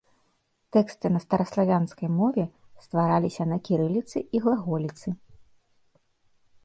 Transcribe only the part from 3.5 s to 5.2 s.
на кірыліцы і глаголіцы.